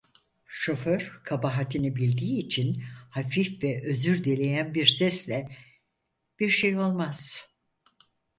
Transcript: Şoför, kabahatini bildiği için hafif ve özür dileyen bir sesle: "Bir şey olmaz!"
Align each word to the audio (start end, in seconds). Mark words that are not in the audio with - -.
Şoför, 0.47 1.21
kabahatini 1.25 1.95
bildiği 1.95 2.37
için 2.37 2.83
hafif 3.09 3.63
ve 3.63 3.83
özür 3.85 4.23
dileyen 4.23 4.73
bir 4.73 4.85
sesle: 4.85 5.49
"Bir 6.39 6.49
şey 6.49 6.77
olmaz!" 6.79 7.47